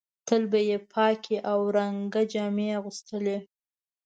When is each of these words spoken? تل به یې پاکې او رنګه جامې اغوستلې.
تل 0.27 0.43
به 0.51 0.59
یې 0.69 0.77
پاکې 0.93 1.35
او 1.51 1.59
رنګه 1.77 2.21
جامې 2.33 2.67
اغوستلې. 2.79 3.37